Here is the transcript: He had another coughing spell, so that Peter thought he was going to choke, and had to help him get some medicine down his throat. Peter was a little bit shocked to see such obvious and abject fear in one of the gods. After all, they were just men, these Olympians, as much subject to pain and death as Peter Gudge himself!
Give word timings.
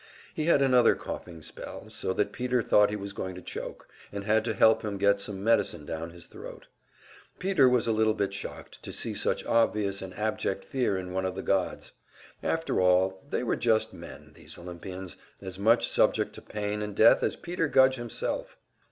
He 0.33 0.45
had 0.45 0.63
another 0.63 0.95
coughing 0.95 1.43
spell, 1.43 1.91
so 1.91 2.11
that 2.13 2.31
Peter 2.31 2.63
thought 2.63 2.89
he 2.89 2.95
was 2.95 3.13
going 3.13 3.35
to 3.35 3.41
choke, 3.43 3.87
and 4.11 4.23
had 4.23 4.43
to 4.45 4.55
help 4.55 4.81
him 4.81 4.97
get 4.97 5.21
some 5.21 5.43
medicine 5.43 5.85
down 5.85 6.09
his 6.09 6.25
throat. 6.25 6.65
Peter 7.37 7.69
was 7.69 7.85
a 7.85 7.91
little 7.91 8.15
bit 8.15 8.33
shocked 8.33 8.81
to 8.81 8.91
see 8.91 9.13
such 9.13 9.45
obvious 9.45 10.01
and 10.01 10.15
abject 10.15 10.65
fear 10.65 10.97
in 10.97 11.13
one 11.13 11.23
of 11.23 11.35
the 11.35 11.43
gods. 11.43 11.91
After 12.41 12.81
all, 12.81 13.21
they 13.29 13.43
were 13.43 13.55
just 13.55 13.93
men, 13.93 14.31
these 14.33 14.57
Olympians, 14.57 15.17
as 15.39 15.59
much 15.59 15.87
subject 15.87 16.33
to 16.33 16.41
pain 16.41 16.81
and 16.81 16.95
death 16.95 17.21
as 17.21 17.35
Peter 17.35 17.67
Gudge 17.67 17.97
himself! 17.97 18.57